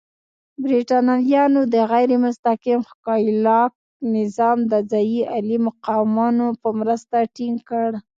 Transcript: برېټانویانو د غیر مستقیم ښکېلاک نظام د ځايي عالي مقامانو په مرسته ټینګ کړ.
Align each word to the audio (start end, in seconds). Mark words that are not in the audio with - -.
برېټانویانو 0.63 1.61
د 1.73 1.75
غیر 1.91 2.09
مستقیم 2.25 2.79
ښکېلاک 2.89 3.71
نظام 4.15 4.57
د 4.71 4.73
ځايي 4.91 5.21
عالي 5.33 5.57
مقامانو 5.67 6.47
په 6.61 6.67
مرسته 6.79 7.15
ټینګ 7.35 7.57
کړ. 7.69 7.89